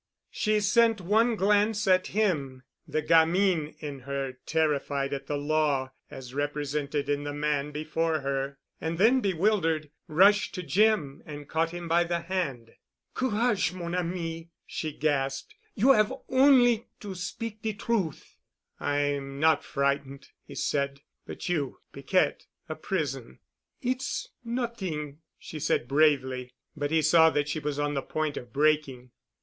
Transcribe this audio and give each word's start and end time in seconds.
She 0.31 0.59
sent 0.61 0.99
one 0.99 1.35
glance 1.35 1.87
at 1.87 2.07
him, 2.07 2.63
the 2.87 3.03
gamine 3.03 3.75
in 3.81 3.99
her 3.99 4.33
terrified 4.47 5.13
at 5.13 5.27
the 5.27 5.37
Law 5.37 5.91
as 6.09 6.33
represented 6.33 7.07
in 7.07 7.23
the 7.23 7.35
man 7.35 7.69
before 7.71 8.21
her, 8.21 8.57
and 8.81 8.97
then 8.97 9.21
bewildered, 9.21 9.91
rushed 10.07 10.55
to 10.55 10.63
Jim 10.63 11.21
and 11.27 11.47
caught 11.47 11.69
him 11.69 11.87
by 11.87 12.03
the 12.03 12.21
hand. 12.21 12.71
"Courage, 13.13 13.73
mon 13.73 13.93
ami," 13.93 14.49
she 14.65 14.91
gasped. 14.91 15.53
"You 15.75 15.93
'ave 15.93 16.15
on'y 16.29 16.87
to 16.99 17.13
speak 17.13 17.61
de 17.61 17.73
truth." 17.73 18.37
"I'm 18.79 19.39
not 19.39 19.63
frightened," 19.63 20.29
he 20.43 20.55
said, 20.55 21.01
"but 21.27 21.47
you, 21.47 21.77
Piquette—a 21.93 22.73
prison——" 22.73 23.37
"It's 23.83 24.29
not'ing——" 24.43 25.19
she 25.37 25.59
said 25.59 25.87
bravely, 25.87 26.55
but 26.75 26.89
he 26.89 27.03
saw 27.03 27.29
that 27.29 27.47
she 27.47 27.59
was 27.59 27.77
on 27.77 27.93
the 27.93 28.01
point 28.01 28.35
of 28.35 28.51
breaking. 28.51 29.11